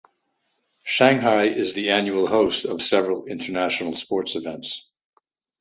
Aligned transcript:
Shanghai 0.81 1.43
is 1.43 1.75
the 1.75 1.91
annual 1.91 2.25
host 2.25 2.65
of 2.65 2.81
several 2.81 3.27
international 3.27 3.93
sports 3.95 4.33
events. 4.35 4.95